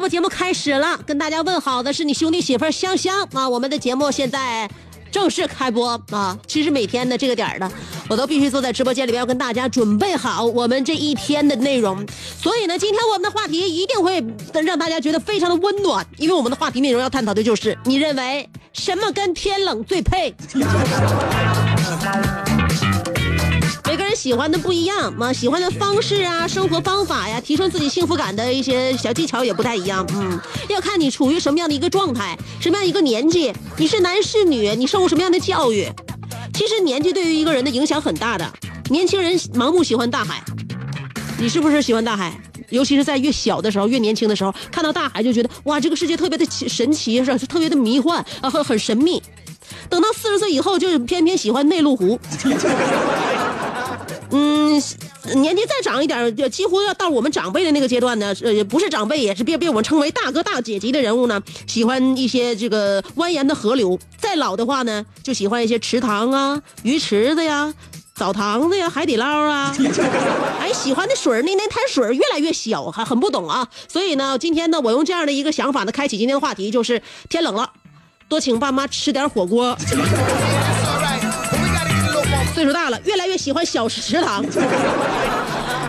[0.00, 0.98] 播节目开始了。
[1.06, 3.48] 跟大家问好的是你兄弟媳妇香香啊！
[3.48, 4.68] 我们的节目现在
[5.12, 6.36] 正式开播啊！
[6.46, 7.70] 其实每天的这个点儿呢，
[8.08, 12.04] 我都必须坐在直播间里边要跟大家准备好我们这一天的内容。
[12.40, 14.24] 所以呢，今天我们的话题一定会
[14.64, 20.34] 让大家觉得非常的温暖，因为我们的话题内容要探讨的就是你认为什么跟天冷最配？
[24.20, 30.06] 喜欢的不一样嘛，喜欢的方式啊、生活方法呀、提升自己幸福感的一些小技巧也不太一样。
[30.12, 35.88] 嗯，要看你处于什么样的一个状态，什么样一个年纪，你是男是女，你受过什么样的教育。
[36.52, 38.46] 其实年纪对于一个人的影响很大的。
[38.90, 40.44] 年轻人盲目喜欢大海，
[41.38, 42.38] 你是不是喜欢大海？
[42.68, 49.22] 尤其是在越小的时候、越年轻的时候，看到大海就觉得哇，这个世界特别的奇神奇，是吧特别的迷幻啊，很很神秘。
[49.88, 52.20] 等到四十岁以后，就偏偏喜欢内陆湖。
[54.32, 54.82] 嗯，
[55.42, 67.74] 年纪再长一点，就几乎要到我们长辈的那个阶段呢，呃，不是长辈，也是被被我们称为大哥大姐级的人物呢，喜欢一些这个蜿蜒的河流；再老的话呢，就喜欢一些池塘啊、鱼池子呀、
[68.14, 69.74] 澡堂子呀、海底捞啊。
[70.60, 73.68] 哎，喜欢的水那那滩水越来越小，还很不懂啊。
[73.88, 77.72] 所以呢，今天呢，我用这样的一个想法呢，开启今天的话题，就是天冷了，
[78.28, 79.76] 多请爸妈吃点火锅。
[82.60, 84.44] 岁数大了，越来越喜欢小食堂。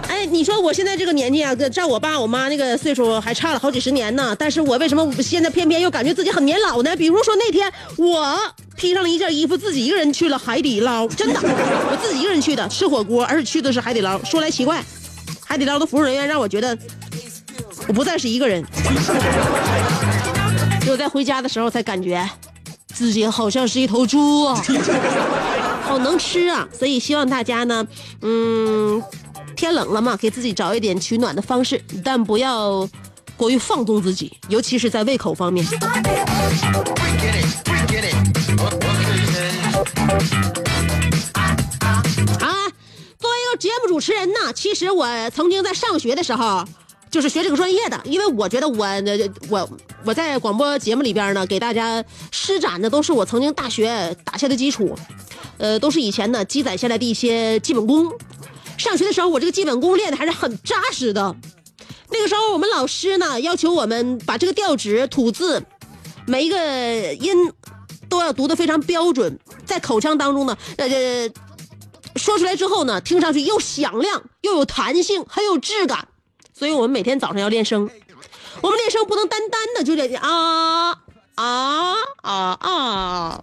[0.07, 4.33] 哎，你说我现在这个年纪啊，跟照我爸我妈那个岁数还差了好几十年呢。
[4.39, 6.95] 但是我为什么现在偏偏又感觉自己很年老呢？
[6.95, 8.39] 比如说那天我
[8.77, 14.17] 披上了一件衣服，自己一个人去了海底捞，真的，我自己一个人去的，吃火锅，而且去的是海底捞。
[14.23, 14.81] 说来奇怪，
[15.45, 16.77] 海底捞的服务人员让我觉得
[17.85, 18.63] 我不再是一个人。
[20.79, 22.25] 只有在回家的时候才感觉
[22.93, 24.63] 自己好像是一头猪啊。
[25.91, 26.65] 好能吃啊！
[26.71, 27.85] 所以希望大家呢，
[28.21, 29.03] 嗯，
[29.57, 32.87] 天冷了嘛，给自己找一点取暖的方式，但不要
[33.35, 35.65] 过于放纵自己，尤其是在胃口方面。
[35.65, 35.69] 啊，
[43.19, 46.63] 作为一个节目主持人呢，其实我曾经在上学的时候，
[47.11, 48.87] 就是学这个专业的，因为我觉得我
[49.49, 49.69] 我
[50.05, 54.97] 我在广播节目里边呢，给大家施展的都是我曾经大学打下的基础，
[55.57, 58.09] 呃，都是以前呢积攒下来的一些基本功。
[58.77, 61.35] 上学的时候，我这个基本功练的还是很扎实的。
[62.09, 65.61] 那个时候，我们老师呢要求我们把这个调指、吐字，
[66.25, 67.51] 每一个音
[68.07, 71.29] 都要读得非常标准，在口腔当中呢，呃。
[72.17, 76.09] 说出来之后呢，听上去又响亮又有弹性，很有质感。
[76.61, 77.89] 所以我们每天早上要练声，
[78.61, 80.91] 我们练声不能单单的就这啊
[81.33, 83.41] 啊啊啊，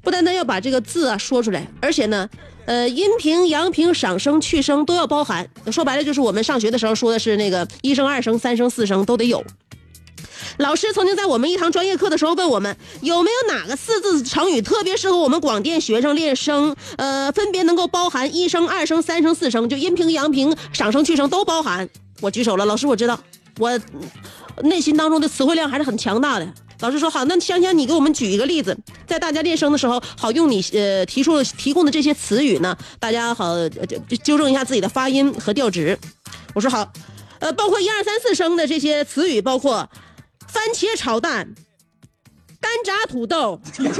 [0.00, 2.30] 不单单要把这个字啊说出来，而且呢，
[2.66, 5.50] 呃，阴平、阳平、上声、去声都要包含。
[5.72, 9.44] 说白了就是我们上学的时候说的是那个一声、二声、三声、四声都得有。
[10.58, 16.74] 老师曾经在我们一堂专业课的时候问我们，有没有哪个四字成语特别适合我们广电学生练声？
[16.96, 21.88] 呃，分别能够包含一声、二声、三声、四声，就阴平、阳平、上声、去声都包含。
[22.20, 23.18] 我举手了，老师我知道，
[23.58, 23.78] 我
[24.62, 26.52] 内心当中的词汇量还是很强大的。
[26.80, 28.74] 老师说好，那香香你给我们举一个例子，
[29.06, 35.98] 在大家练声的时候，好用你呃提出提供的这些词语呢，大家好呃就就纠正一下自己的发音和调值。
[36.54, 36.90] 我说好，
[37.38, 39.86] 呃，包括一二三四声的这些词语，包括
[40.52, 41.54] 番茄炒蛋、
[42.60, 43.94] 干炸土豆、 孜然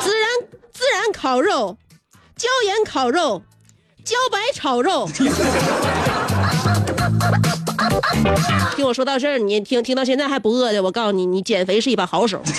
[0.00, 1.78] 孜然烤肉、
[2.36, 3.42] 椒盐烤肉、
[4.04, 5.08] 茭白炒肉。
[8.76, 12.42] 听我说到这儿，你听听到现在还不饿的，我告诉你，你减肥是一把好手。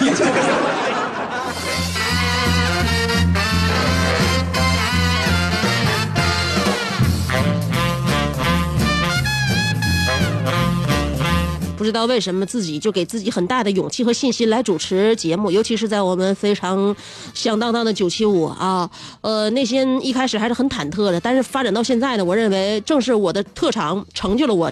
[11.82, 16.96] 不知道为什么自己就给自己很大的勇气和信心来主持节目，尤其是在我们非常
[17.34, 18.88] 响当当的九七五啊，
[19.22, 24.72] 呃，内心一开始还是很忐忑的，但是发展到现在呢，我认为正是我的特长成就了我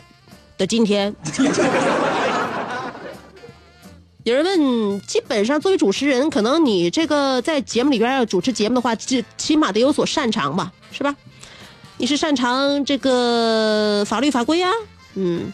[0.55, 1.11] 的今天。
[4.23, 11.15] 有人问，基本上作为主持人，可能你这个在节目里边要主持节目的话，起起码得有所擅长吧，是吧？
[11.97, 14.69] 你是擅长这个法律法规啊，
[15.15, 15.51] 嗯。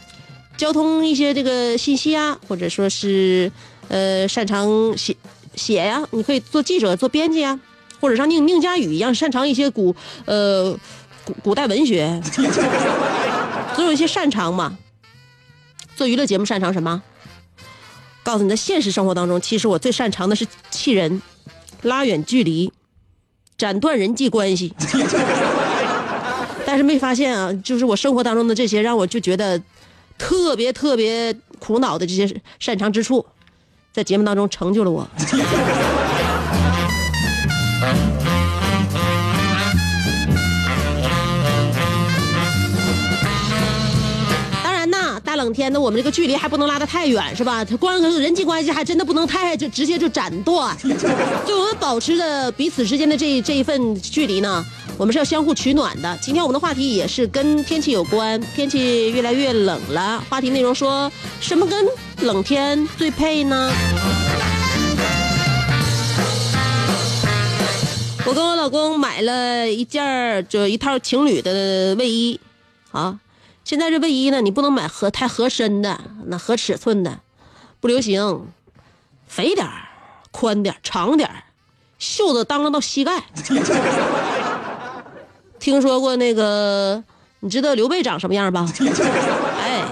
[0.58, 3.52] 交通一些这个信息啊，或者说是，
[3.90, 5.16] 呃，擅长写
[5.56, 7.60] 写呀，你可以做记者、做编辑啊，
[8.00, 9.94] 或者像宁宁佳宇一样擅长一些古
[10.24, 10.72] 呃
[11.26, 12.22] 古古代文学，
[13.76, 14.78] 总有一些擅长嘛。
[15.96, 17.02] 做娱乐节目擅长什么？
[18.24, 21.22] 告诉你，在现实生活当中，其实我最擅长的是气人、
[21.82, 22.72] 拉远距离、
[23.58, 24.74] 斩断人际关系。
[26.66, 29.62] 但是没发现啊，就是我生活当中的这些，让我就觉得。
[30.18, 33.26] 特别特别苦恼的这些擅长之处，
[33.92, 35.08] 在节目当中成就了我。
[45.46, 47.64] 冷天的，我们这个距离还不能拉得太远，是吧？
[47.64, 50.76] 他光人际关系还真的不能太就直接就斩断。
[51.46, 54.66] 就我们保持着彼此之间的这这一份距离呢。
[54.98, 56.18] 我们是要相互取暖的。
[56.20, 60.24] 今天我们的话题也是跟天气有关，天气越来越冷了。
[60.28, 61.86] 话题内容说什么跟
[62.22, 63.72] 冷天最配呢？
[68.26, 72.40] 我跟我老公买了一件就一套情侣的卫衣，
[72.92, 73.20] 啊，
[73.66, 77.20] 现在这卫衣呢，你不能买合太合身的，那合尺寸的，
[77.80, 78.46] 不流行，
[79.28, 79.90] 肥点儿
[80.30, 81.44] 宽点儿长点儿
[81.98, 83.24] 袖子当啷到膝盖。
[85.60, 87.04] 听说过那个，
[87.40, 88.70] 你知道刘备长什么样吧？
[89.60, 89.84] 哎，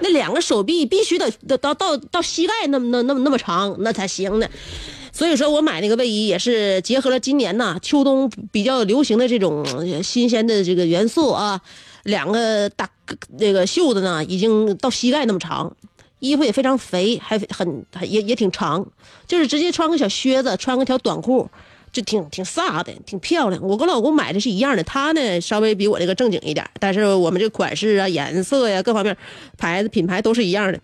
[0.00, 4.46] 那两个手臂必须得到到到到膝盖那么那那么那么长，那才行呢。
[5.10, 9.64] 所以说我买那个卫衣也是结合了今年呐秋冬比较流行的这种
[10.02, 11.62] 新鲜的这个元素啊。
[12.06, 12.88] 两个大
[13.38, 15.76] 那个袖子呢已经到膝盖那么长，
[16.18, 18.86] 衣服也非常肥，还很也也挺长，
[19.26, 21.50] 就是直接穿个小靴子，穿个条短裤。
[21.92, 23.62] 就挺挺飒的，挺漂亮。
[23.62, 29.16] 我跟老公买的是一样的，他呢稍微比我这个正经一点，但是我们这款式啊、颜色呀各方面，
[29.56, 30.78] 牌子品牌都是一样的。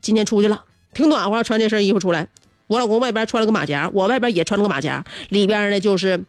[0.00, 2.26] 今天出去了，挺暖和，穿这身衣服出来。
[2.66, 6.24] 我老公外边穿了个马甲，我外边也穿了个马甲，里边呢就是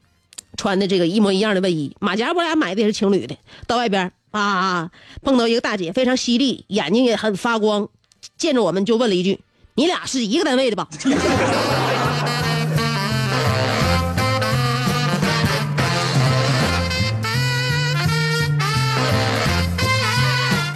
[0.57, 1.95] 穿的这个一模一样的卫衣。
[1.99, 3.35] 马甲我俩买的也是情侣的。
[3.65, 4.91] 到外边啊，
[5.23, 7.89] 碰到一个大姐，非常犀利，眼睛也很发光，
[8.37, 9.39] 见着我们就问了一句
[9.73, 10.87] ：“你俩是一个单位的吧？”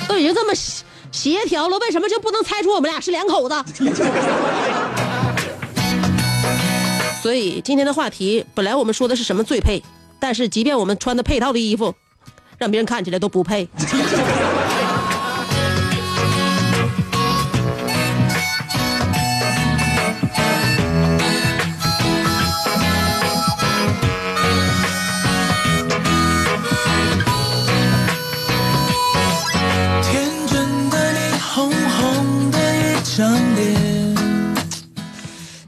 [0.07, 3.55] 都已经这么协协调了，为什么就不能猜出我们俩是两口子？
[7.21, 9.83] 所以今天的话题本来我们说的是什么最配，
[10.19, 11.95] 但是即便我们穿的配套的衣服，
[12.63, 13.67] 让别人看起来都不配。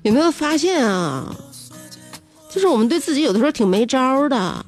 [0.02, 1.36] 有没有发现啊？
[2.50, 4.66] 就是我们对自己有的时候挺没招的。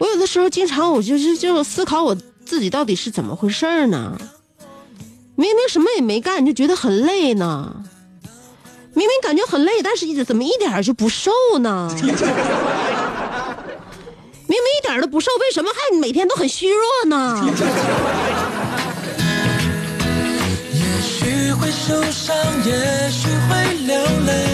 [0.00, 2.16] 我有的时候经常，我就是就思考我
[2.46, 4.18] 自己到底是怎么回事呢？
[5.36, 7.84] 明明什么也没干，就觉得很累呢。
[8.94, 11.30] 明明感觉很累，但是怎么一点就不瘦
[11.60, 11.88] 呢？
[12.00, 12.06] 明
[14.58, 17.46] 明一点都不瘦，为什么还每天都很虚弱呢？
[20.72, 22.34] 也许会受伤，
[22.66, 23.94] 也许会流
[24.26, 24.49] 泪，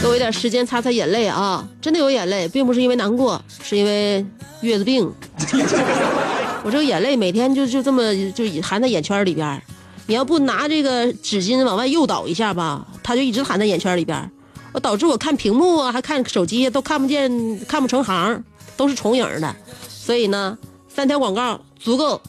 [0.00, 1.66] 给我一点时间擦擦眼泪啊！
[1.80, 4.24] 真的有眼泪，并不是因为难过，是因为
[4.60, 5.10] 月子病。
[6.64, 9.62] 我这个眼泪每天就就这么就含在眼圈里边
[10.06, 14.30] 你要不拿这个纸巾往外诱导一下吧，它就一直含在眼圈里边
[14.72, 18.42] 我导致我看屏幕啊，还看手机都看不见，看不成行，
[18.76, 19.56] 都是重影的。
[19.88, 20.56] 所以呢，
[20.88, 21.60] 三条广告。
[21.82, 22.22] 足够，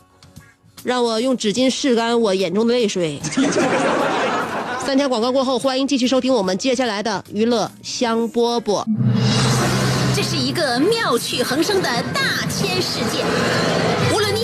[0.83, 3.21] 让我用纸巾拭干我眼中的泪水。
[4.93, 8.85] 三条广告过后，欢迎继续收听我们接下来的娱乐香饽饽。
[10.15, 13.82] 这是一个妙趣横生的大千世界。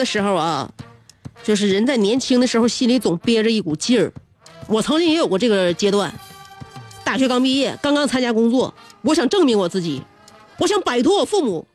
[0.00, 0.66] 的时候啊，
[1.44, 4.10] 就是人在年轻的时候心里总憋着一股劲儿。
[4.66, 6.10] 我曾经也有过这个阶段，
[7.04, 10.02] 大学刚毕业，刚刚参加工作，我想证明我自己，
[10.58, 11.66] 我想摆脱我父母。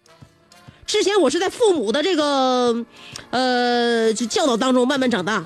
[0.87, 2.83] 之前我是在父母的这个
[3.29, 5.45] 呃教导当中慢慢长大，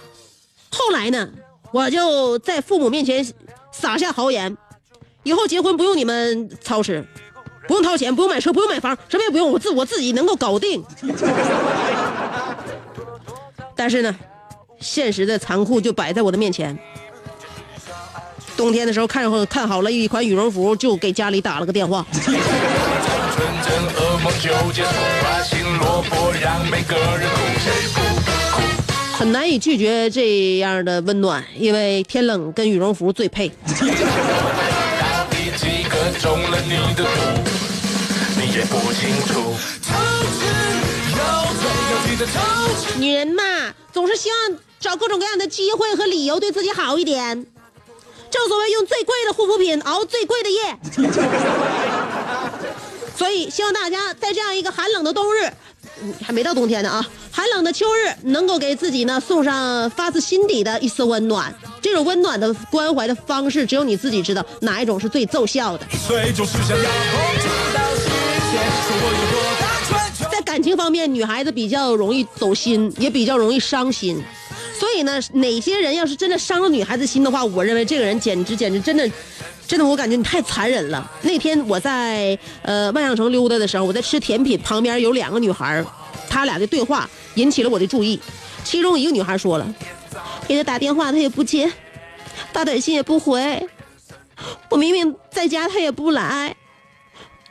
[0.71, 1.29] 后来呢，
[1.73, 3.25] 我就在父母面前
[3.73, 4.55] 撒下豪言，
[5.23, 7.05] 以后结婚不用你们操持，
[7.67, 10.81] 不用掏钱，不用买车，不用买房，什么也不用，我自我自己能够搞定。
[13.79, 14.13] 但是呢，
[14.81, 16.77] 现实的残酷就摆在我的面前。
[18.57, 22.05] 冬天的时候看好看好了一款羽绒服，就给家里打了个电话。
[29.13, 33.49] 很难以拒绝这样的温暖，因为天冷跟羽绒服最配。
[42.97, 43.41] 女人嘛，
[43.99, 47.45] 总是希望找各种各样的机会和理由对自己好一点。
[48.31, 50.79] 正所谓用最贵的护肤品熬最贵的夜。
[53.17, 55.51] 所以希望大家在这样一个寒冷的冬日，
[56.23, 61.53] 还没到冬天呢啊，寒冷的秋日，能够给自己呢送上发自心底的一丝温暖。
[61.81, 65.85] 这种温暖的关怀的方式，只有你自己知道哪一种是最奏效的。
[66.07, 66.89] 所以就是想要
[70.49, 74.19] 感情方面，女孩子比较容易走心，也比较容易伤心。
[74.79, 79.07] 所以呢，哪些人要是真的伤了女孩子心的话，我认为这个人简直简直真的，
[79.67, 81.07] 真的我感觉你太残忍了。
[81.21, 85.85] 那天我在呃万象城溜达的时候，我在吃甜品，旁边有两个女孩，
[86.27, 88.19] 她俩的对话引起了我的注意。
[88.63, 89.75] 其中一个女孩说了，
[90.47, 91.71] 给她打电话她也不接，
[92.51, 93.67] 发短信也不回，
[94.69, 96.55] 我明明在家她也不来。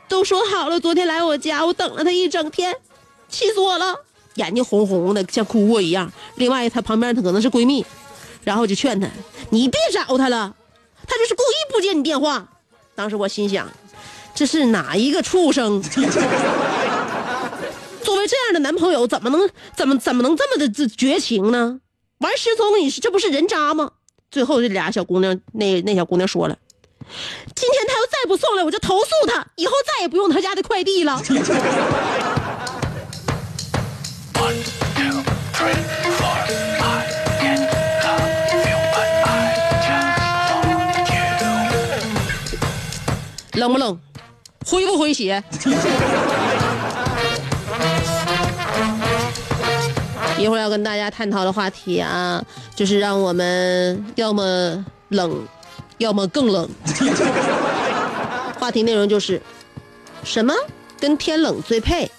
[0.09, 2.75] 都说好了，昨天来我家，我等了他一整天，
[3.29, 3.95] 气死我了，
[4.35, 6.11] 眼睛红红的，像哭过一样。
[6.35, 7.85] 另外，她旁边她可能是闺蜜，
[8.43, 9.07] 然后就劝她，
[9.51, 10.55] 你别找他了，
[11.07, 12.47] 他就是故意不接你电话。
[12.95, 13.67] 当时我心想，
[14.35, 15.81] 这是哪一个畜生？
[18.01, 21.79] 作为这样的男朋友，怎么能怎么怎么能这么的绝情呢？
[22.19, 23.91] 玩失踪，你是这不是人渣吗？
[24.31, 26.57] 最后这俩小姑娘，那那小姑娘说了。
[27.55, 31.21] 今天他要再不送来，我就投诉他，以后再也不用他家的快递了。
[43.53, 43.99] 冷不冷？
[44.65, 45.43] 诙不诙谐？
[50.37, 52.41] 一会儿要跟大家探讨的话题啊，
[52.73, 55.45] 就是让我们要么冷，
[55.97, 56.69] 要么更冷。
[58.57, 59.41] 话题内容就是
[60.23, 60.53] 什么
[60.97, 62.09] 跟天冷最配？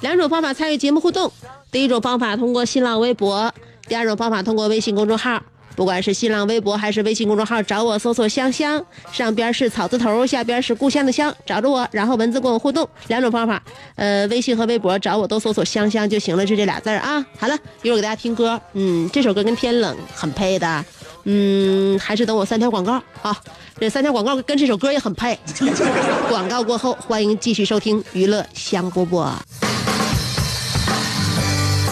[0.00, 1.30] 两种方法参与节目互动。
[1.70, 3.52] 第一种方法通过新浪微博，
[3.88, 5.42] 第二种方法通过微信公众号。
[5.74, 8.82] 不管是新浪微博还是微信公众号，找我搜索“香香”，
[9.12, 12.88] 上边是草字头，下边是故乡的乡，找着我，然后文字跟我互动。
[13.08, 13.62] 两种方法，
[13.96, 17.22] 呃，微信和微博找我都搜索“香香”就行了，就这俩字儿啊。
[17.38, 20.82] 好了，一会儿给大家听歌，嗯，这首歌跟天冷很配的，
[21.24, 23.36] 嗯，还是等我三条广告啊，
[23.78, 25.38] 这三条广告跟这首歌也很配。
[26.30, 29.30] 广告过后，欢迎继续收听娱乐香饽饽。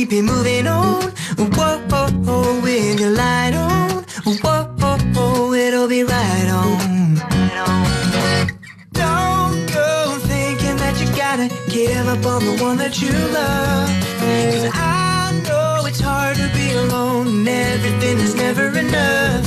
[0.00, 1.02] Keep it moving on.
[1.36, 4.02] Whoa, with your light on.
[4.40, 7.16] Whoa, it'll be right on.
[8.92, 13.88] Don't go thinking that you gotta give up on the one that you love.
[14.20, 19.44] Cause I know it's hard to be alone and everything is never enough.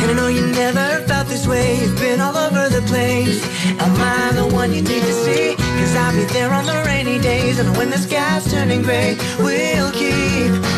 [0.00, 3.44] And I know you never felt this way, you've been all over the place.
[3.78, 5.54] Am I the one you need to see?
[5.56, 6.87] Cause I'll be there on the
[7.58, 9.16] and when the this turning gray.
[9.40, 10.77] We'll keep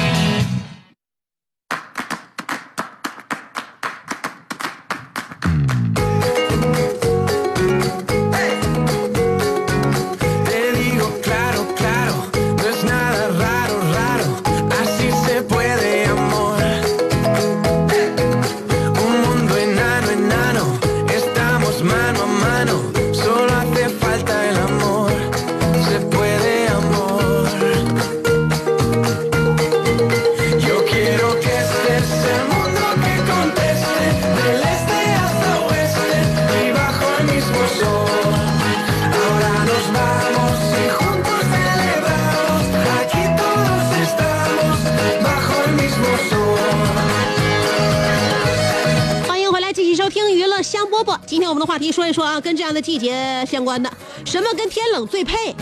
[51.31, 53.89] 今天我们的话题说一说啊，跟这样的季节相关的，
[54.25, 55.55] 什么跟天冷最配？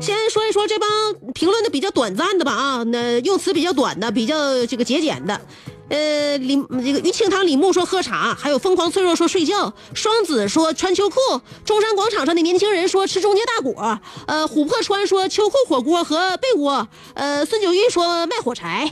[0.00, 0.88] 先说一说这帮
[1.34, 5.40] 评论的比较短暂的吧啊，那用词比较短的，比较这个节俭的。
[5.88, 11.16] 呃，李这个于庆堂李牧说喝茶，还有疯狂脆弱说睡觉，双子说穿秋裤，
[11.64, 13.98] 中山广场上的年轻人说吃中街大果，
[14.28, 18.88] 呃，琥珀川说秋裤火锅和被窝，呃，孙九玉说卖火柴。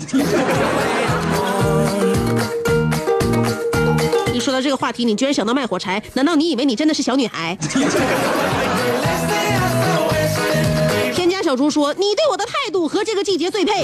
[4.54, 6.00] 到这个话题，你居然想到卖火柴？
[6.12, 7.58] 难道你以为你真的是小女孩？
[11.12, 13.80] 添加小猪说：“你对我的态度和这个季节最配，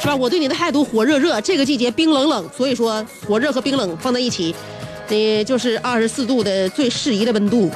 [0.00, 0.16] 是吧？
[0.16, 4.54] 我对你的态度火热热，这个季节冰冷冷，所以说火热和冰冷放在一起，
[5.08, 7.70] 你就是二十四度的最适宜的温度。”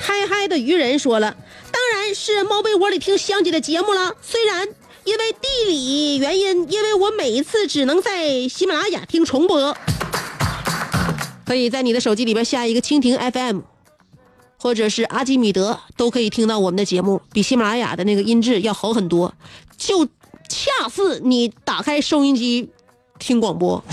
[0.00, 1.34] 嗨嗨的渔人说了，
[1.92, 4.14] 然是猫被窝里听香姐的节目了。
[4.22, 4.66] 虽然
[5.04, 9.76] 因为地理原因，因为我每一次只能在喜马拉雅听重播，
[11.44, 13.60] 可以在你的手机里边下一个蜻蜓 FM，
[14.58, 19.34] 或者是阿基米德，都可以听到我们的节目，比喜马拉雅的那个音质要好很多，
[19.76, 20.06] 就
[20.48, 22.70] 恰似你打开收音机
[23.18, 23.82] 听广播。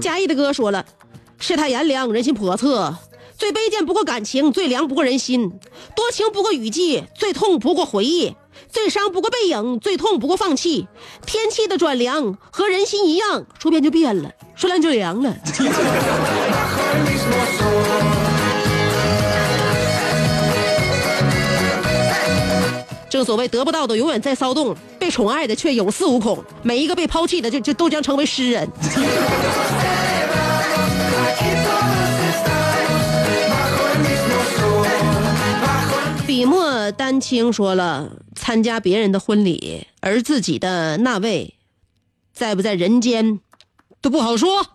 [0.00, 0.84] 嘉义的哥说了，
[1.46, 2.96] 世态炎凉，人心叵测。
[3.36, 5.50] 最卑贱不过感情，最凉不过人心；
[5.94, 8.30] 多情不过雨季，最痛不过回忆；
[8.70, 10.88] 最伤不过背影，最痛不过放弃。
[11.26, 15.36] 天气的转凉和人心一样，说变就变了，说凉就凉了。
[23.10, 26.42] 正所谓得不到的永远在骚动，被宠爱的却有恃无恐。
[26.62, 28.66] 每一个被抛弃的，就就都将成为诗人。
[36.44, 41.54] 莫丹青说了，参加别人的婚礼，而自己的那位
[42.32, 43.40] 在不在人间
[44.00, 44.66] 都不好说。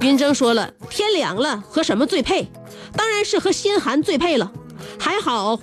[0.00, 2.48] 云峥说了，天凉了和什么最配？
[2.96, 4.50] 当然是和心寒最配了。
[4.98, 5.58] 还好，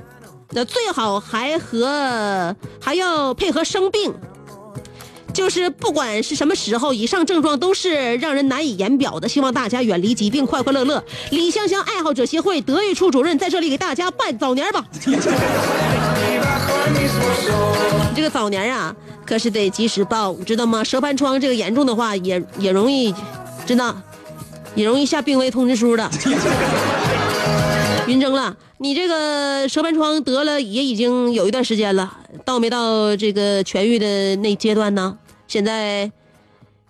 [0.52, 4.14] 那最好还和还要配合生病。
[5.38, 9.30] 就是不管是什么时候，以上症状都是让人难以言表的。
[9.30, 11.04] 希望大家远离疾病，快快乐乐。
[11.30, 14.84] 李香香爱好者协会德育处主任在这里给大家拜早年吧。
[18.16, 18.96] 这个早年啊，
[19.28, 20.84] 可是得及时报，知道吗？
[20.84, 23.14] 蛇盘疮这个严重的话，也也容易，
[23.64, 23.96] 真的，
[24.74, 26.10] 也容易下病危通知书的。
[28.08, 32.12] 云峥了，你这个蛇盘疮得了也已经有一段时间了，
[32.44, 35.16] 到没到这个痊愈的那阶段呢？
[35.48, 36.12] 现在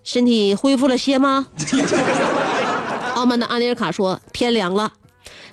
[0.02, 1.46] 身体恢复了些吗？
[3.14, 4.92] 傲慢的阿尼尔卡说：“天凉了，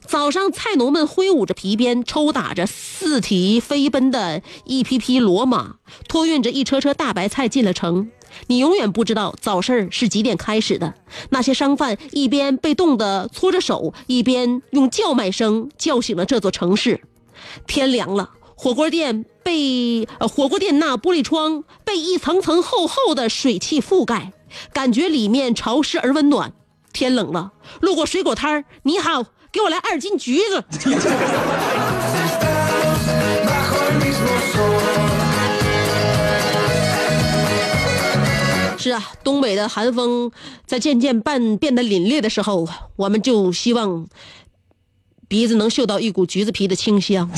[0.06, 5.76] 早上菜农们挥舞着皮鞭，抽打着四蹄飞奔的一匹匹骡马，
[6.08, 8.12] 托运着一车车大白菜进了城。
[8.48, 10.94] 你永远不知道早市儿是几点开始的。
[11.30, 17.02] 那些商贩一边被冻得搓着手，一边用叫卖声叫醒了这座城市。
[17.68, 24.34] 天凉了。”火锅店被呃火锅店那玻璃窗被一层层厚厚的水汽覆盖，
[24.74, 26.52] 感觉里面潮湿而温暖。
[26.92, 30.64] 天冷了，路过水果摊儿，你好，给我来二斤橘子。
[38.80, 40.32] 是啊，东北的寒风
[40.66, 44.08] 在渐渐半变得凛冽的时候，我们就希望
[45.28, 47.30] 鼻子能嗅到一股橘子皮的清香。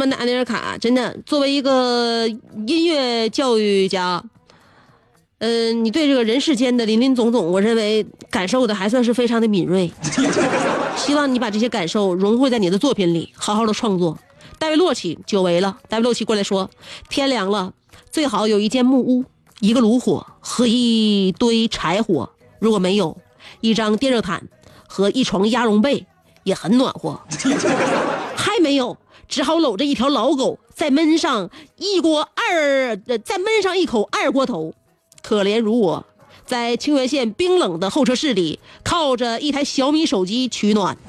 [0.00, 2.26] 澳门的安尼尔卡，真的作为一个
[2.66, 4.24] 音乐教育家，
[5.40, 9.92] 嗯、你对这个人世间的林林总总，我认为感受的还算是非常的敏锐。
[10.96, 14.18] 希望你把这些感受融汇在你的作品里，好好的创作。
[14.58, 16.70] 戴维洛奇久违了，戴维洛奇过来说，
[17.10, 17.74] 天凉了，
[18.10, 19.26] 最好有一间木屋，
[19.58, 23.18] 一个炉火和一堆柴火，如果没有，
[23.60, 24.48] 一张电热毯
[24.88, 26.06] 和一床鸭绒被
[26.44, 27.20] 也很暖和。
[28.40, 28.96] 还没有，
[29.28, 34.72] 只好搂着一条老狗，再焖上一锅二，呃再焖上一口二锅头。
[35.22, 36.06] 可怜如我，
[36.46, 40.96] 在清源县冰冷的候车室里，靠着一台小米手机取暖。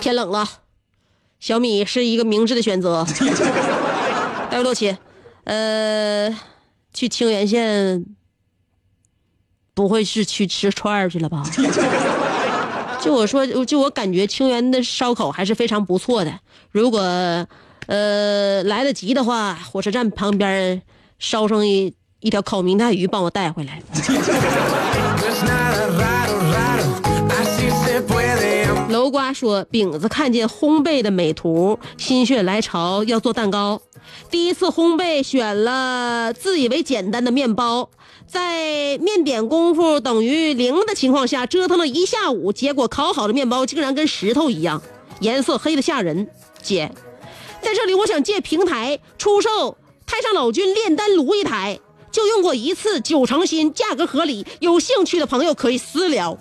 [0.00, 0.48] 天冷了，
[1.38, 3.06] 小米是一个明智的选择。
[4.50, 4.96] 大卫多奇，
[5.44, 6.34] 呃，
[6.94, 8.06] 去清源县，
[9.76, 11.42] 不会是去吃串儿去了吧？
[12.98, 16.32] 就我说，就我感觉清源的烧烤还是非常不错的。
[16.72, 16.98] 如果
[17.86, 20.80] 呃来得及的话，火车站旁边
[21.18, 23.82] 烧上一一条烤明太鱼，帮我带回来。
[28.88, 33.82] 楼瓜说，饼子看见烘焙的美图，心血来潮要做蛋糕。
[34.30, 37.90] 第一次烘焙选了自以为简单的面包，
[38.26, 44.82] 在面点功夫等于零的情况下折腾了一下午，结果烤好的面包竟然跟石头一样，
[45.20, 46.28] 颜色黑的吓人。
[46.60, 46.90] 姐，
[47.62, 51.78] 在这里我想借平台出售太上老君炼丹炉一台，
[52.10, 56.36] 就用过一次，九成新，价格合理，有兴趣的朋友可以私聊。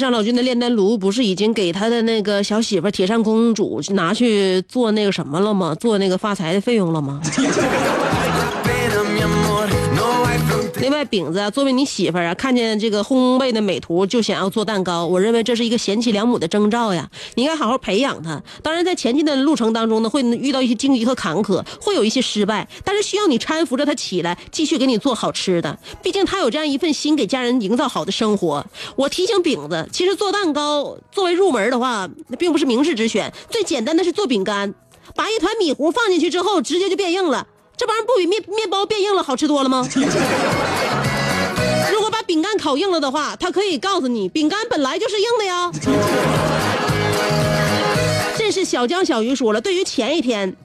[0.00, 5.74] 上老君的炼丹炉不是已经给他的那个小媳妇铁扇公主拿去做那个什么了吗？
[5.78, 7.20] 做那个发财的费用了吗？
[10.80, 17.10] 另外，饼子，作为你媳妇儿啊，看见这个烘焙的美图就想要做蛋糕，我认为这是一个贤妻良母的征兆呀。
[17.34, 18.42] 你应该好好培养她。
[18.62, 25.78] 当然，在前进的路程当中呢，会遇到一些荆棘和坎坷，会有一些失败，但是需要你搀扶着她起来，继续给你做好吃的。
[26.02, 28.64] 毕竟她有这样一份心，给家人营造好的生活。
[28.96, 33.30] 我提醒饼子，其实做蛋糕作为入门的话，那并不是明智之选。
[33.50, 34.74] 最简单的是做饼干，
[35.14, 37.46] 把一团米糊放进去之后，直接就变硬了。
[37.76, 39.88] 这玩意儿不比面面包变硬了好吃多了吗？
[42.30, 45.68] 饼干烤硬了的话，他可以告诉你，饼干本来就是硬的呀。
[48.38, 50.56] 这是小江小鱼说了，对于前一天。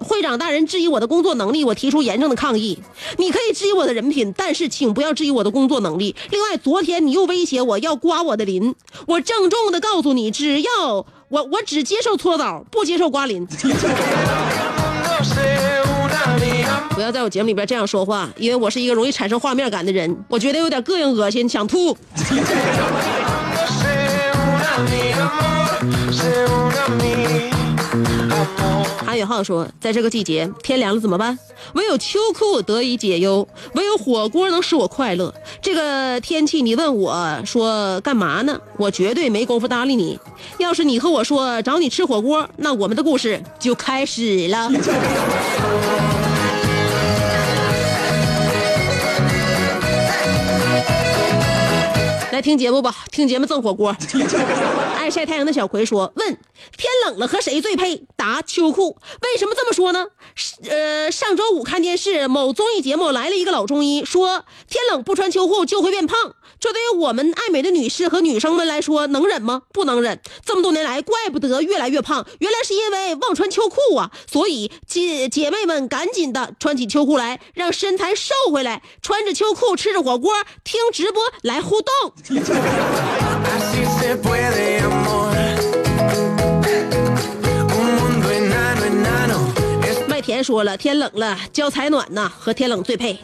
[0.00, 2.78] 会长大人质疑我的工作能力，我提出严正的抗议。
[3.16, 6.14] 你可以质疑我的人品，但是请不要质疑我的工作能力。
[6.30, 8.74] 另外，昨天你又威胁我要刮我的鳞，
[9.06, 10.70] 我郑重的告诉你，只要
[11.30, 13.48] 我我只接受搓澡，不接受刮鳞。
[16.98, 21.96] 不要在我节目里边这样说话，因为我是一个容易产生画面感的人，我觉得有点膈应、恶心，想吐。
[29.06, 31.38] 韩宇浩说，在这个季节，天凉了怎么办？
[31.74, 35.32] 唯有秋裤得以解忧，唯有火锅能使我快乐。
[35.62, 38.58] 这个天气，你问我说干嘛呢？
[38.76, 40.18] 我绝对没工夫搭理你。
[40.58, 44.68] 要是你和我说找你吃火锅，那我们的故事就开始了。
[52.38, 53.96] 来听节目吧，听节目赠火锅。
[54.96, 56.38] 爱晒太阳的小葵说：“问
[56.76, 58.06] 天冷了和谁最配？
[58.14, 58.96] 答秋裤。
[59.22, 60.06] 为什么这么说呢？
[60.70, 66.36] 呃，上周五看电视，某综艺节目来了一个老中医，说天冷不穿秋裤就会变胖。
[66.60, 69.62] 这对于我们爱美的女士和女生们来说，能忍吗？
[69.72, 70.20] 不能忍。
[70.44, 74.12] 这么多年来，怪不得越来越胖，原来是因为忘穿秋裤啊！
[74.30, 81.92] 所以姐姐妹们赶紧的穿起秋裤来，让身材瘦回来，穿着秋裤吃着火锅，听直播来互动。”
[90.06, 93.18] 麦田说了，天冷了，交采暖呐，和天冷最配。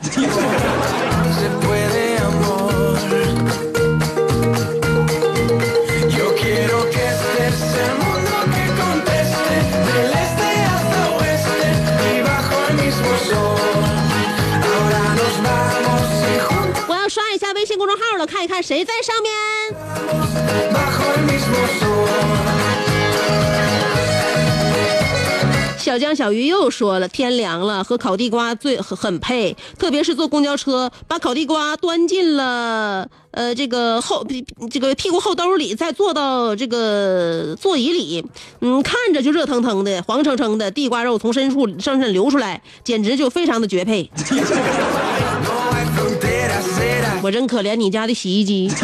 [16.86, 17.43] 我要刷一。
[17.76, 19.32] 公众号了，看一看谁在上面。
[25.78, 34.26] 小江、小鱼又说了，天凉了和烤地瓜最很配，特别是坐公交车，把烤地瓜端进了呃这个后，
[34.70, 38.24] 这个屁股后兜里，再坐到这个座椅里，
[38.60, 44.10] 嗯，看着就热腾腾的，黄澄澄的地瓜肉从深处上身流出来，简直就非常的绝配。
[47.24, 48.68] 我真可怜你家的洗衣机。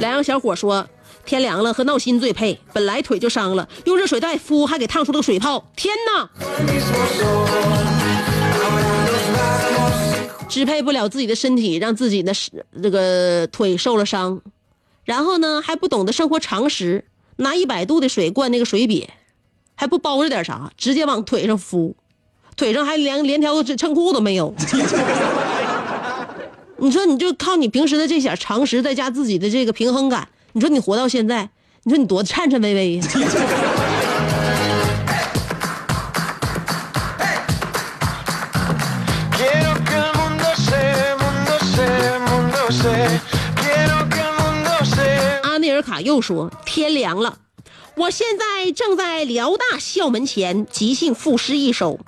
[0.00, 0.88] 莱阳小伙说
[1.26, 2.58] ：“天凉了，和闹心最配。
[2.72, 5.70] 本来腿就伤了，用热水袋敷，还给烫出了个水泡。
[5.76, 7.46] 天哪，El mismo sol.
[8.64, 10.48] Ahora nos vamos.
[10.48, 14.40] 支配不了自己的身体，让自己的是这个腿受了伤，
[15.04, 17.04] 然后呢还不懂得生活常识，
[17.36, 19.08] 拿一百度的水灌那个水瘪，
[19.76, 21.94] 还不包着点啥，直接往腿上敷，
[22.56, 24.52] 腿上还连连条衬裤都没有。
[26.78, 31.48] 你说你就靠你平时的这点常识，再加自己的这个平衡感，你说你活到现在，
[31.84, 33.04] 你说你多颤颤巍巍呀.
[45.42, 47.38] 阿内尔卡又说：“天凉了，
[47.96, 51.98] 我现在正在辽大校门前即兴赋诗一首。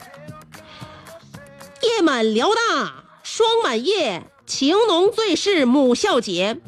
[1.83, 6.61] 夜满辽大霜满叶，情浓最是母校节。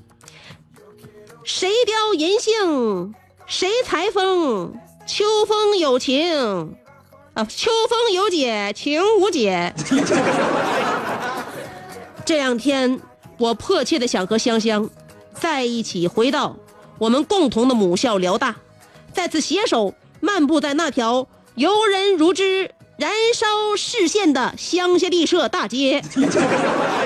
[1.44, 3.14] 谁雕银杏，
[3.46, 4.72] 谁裁缝？
[5.06, 6.76] 秋风有情，
[7.35, 9.74] 啊，秋风有解，情无解。
[12.24, 13.00] 这两天，
[13.38, 14.88] 我迫切的想和香香
[15.35, 16.56] 在一起，回到
[16.98, 18.56] 我们共同的母校辽大，
[19.12, 26.03] 再次携手漫步在那条游人如织、燃烧视线的乡下地设大街，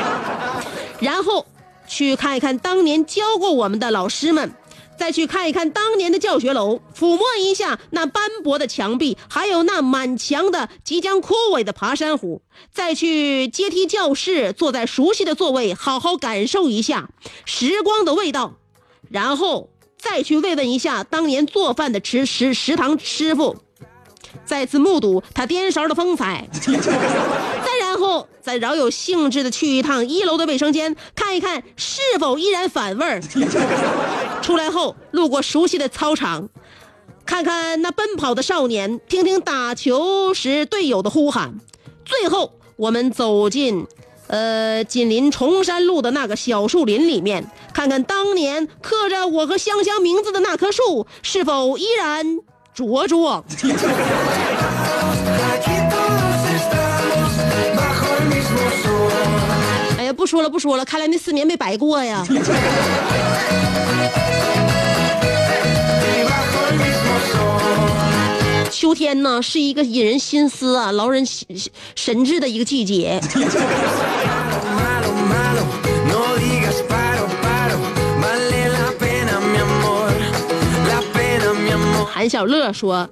[1.01, 1.47] 然后
[1.87, 4.55] 去看一看当年教过我们的老师们。
[4.97, 17.09] 再去看一看当年的教学楼，抚摸一下那斑驳的墙壁，还有那满墙的即将枯萎的爬山虎，再去阶梯教室，坐在熟悉的座位，好好感受一下
[17.45, 18.55] 时光的味道，
[19.11, 19.69] 然后
[20.05, 23.57] 再去慰问一下当年做饭的食食食堂师傅，
[24.45, 33.21] 再次目睹他颠勺的风采， 再然后再饶有兴致的去一趟一楼的卫生间，看一看是否依然反味儿。
[34.43, 36.49] 出来后，路过熟悉的操场，
[37.25, 41.55] 看看那奔跑的少年，听听打球时队友的呼喊。
[42.05, 43.87] 最后，我们走进，
[44.27, 52.39] 呃，紧邻崇山路的那个小树林里面，看看当年刻着我和香香名字的那棵树是否依然
[52.75, 53.45] 茁壮。
[59.99, 62.27] 哎呀，不说了，不说了，看来那四年没白过呀。
[68.75, 71.47] 秋天呢，是一个引人心思啊、劳人神
[71.95, 73.21] 神志的一个季节。
[82.07, 83.09] 韩小乐说，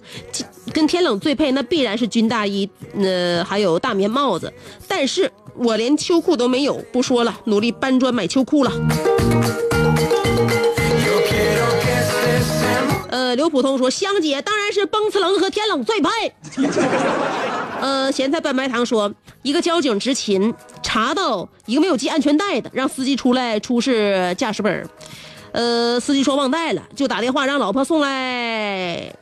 [0.73, 4.53] 跟天冷最配，那必然是军大衣，呃，还有大棉帽子。
[4.89, 8.73] 但是我连秋裤都没有，不说了，努力搬砖买秋裤了。
[13.33, 16.11] 呃，刘普通说，香姐当然是崩次棱和天冷最配。
[17.81, 24.87] 呃，咸菜拌白糖说，一个交警执勤，查到一个没有系安全带的，让司机出来出示驾驶本儿
[25.53, 29.15] 呃，司机说忘带了，就打电话让老婆送来。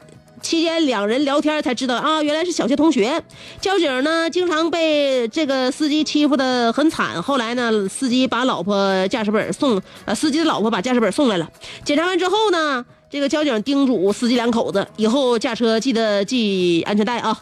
[0.43, 3.23] 期间两人聊天才知道啊，原来是小学同学。
[3.61, 7.23] 交警呢，经常被这个司机欺负的很惨。
[7.23, 11.49] 后来呢，司机把老婆驾驶本送，呃，司机的老婆把驾驶本送来了。
[11.85, 17.37] 检查完之后呢，这个交警叮嘱司机两口子以后驾车记得系安全带啊。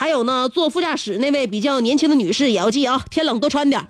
[0.00, 3.78] 还有呢坐副驾驶那位比较年轻的女士也要系啊天冷多穿点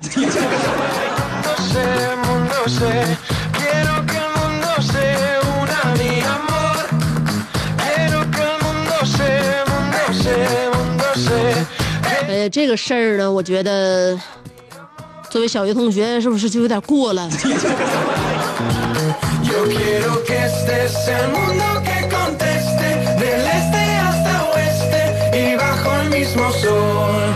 [12.27, 14.19] 哎呀这个事儿呢我觉得
[15.31, 17.31] 作为小学同学是不是就有点过了？
[19.70, 22.88] Yo quiero que estés el mundo que conteste
[23.20, 25.02] del este hasta oeste
[25.33, 27.30] y bajo el mismo sol.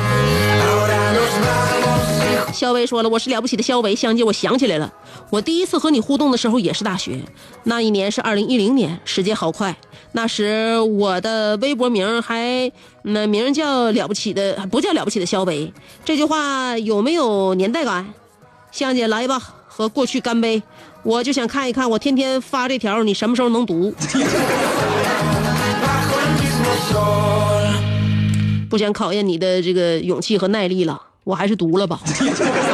[0.67, 2.53] Ahora nos vamos.
[2.53, 4.93] 肖维说了，我是了不起的肖维，香姐，我想起来了，
[5.31, 7.21] 我第一次和你互动的时候也是大学，
[7.63, 9.77] 那一年是二零一零年，时间好快。
[10.11, 15.73] 那时我的微博名还那名叫了不起的，不叫了不起的肖维。
[16.05, 18.13] 这句话有没有年代感？
[18.73, 20.61] 香姐来吧，和过去干杯！
[21.05, 23.95] 我就想看一看，我天天发这条，你什么时候能读.
[28.71, 32.01] 不想考验你的这个勇气和耐力了，我还是读了吧。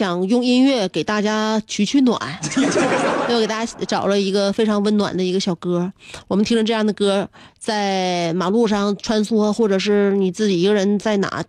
[0.00, 2.18] 想用音乐给大家取取暖，
[3.28, 5.92] 又给大家找了一个非常温暖的一个小歌。
[6.26, 7.28] 我们听着这样的歌，
[7.58, 11.44] 在马路上穿梭，或者是你自己一个人在哪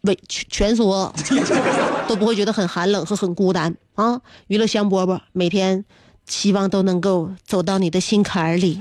[0.00, 1.14] 委蜷缩，
[2.08, 4.20] 都不会觉得很寒冷和很孤单啊！
[4.48, 5.84] 娱乐香饽饽，每天
[6.26, 8.76] 希望都能够走到你的心坎里。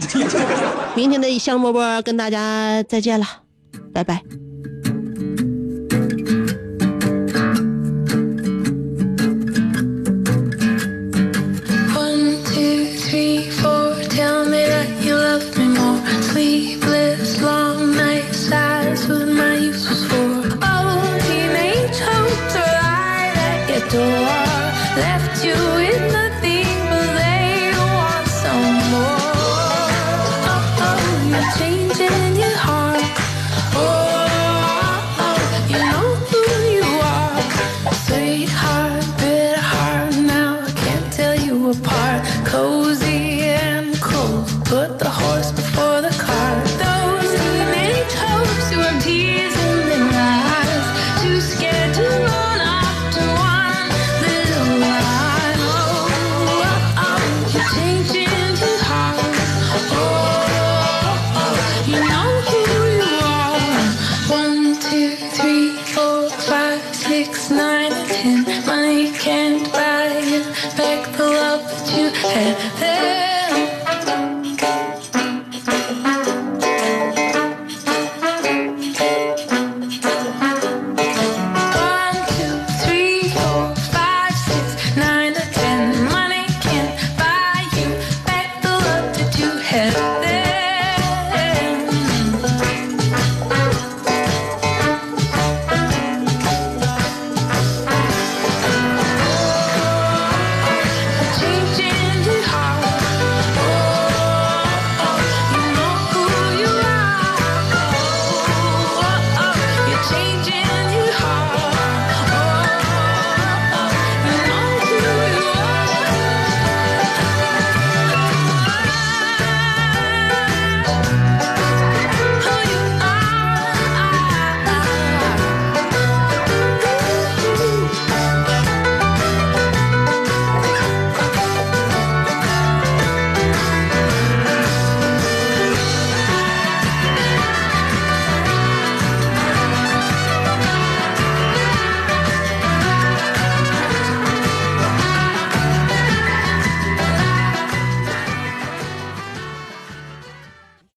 [0.97, 3.28] 明天的香饽饽跟大家再见了，
[3.93, 4.43] 拜拜。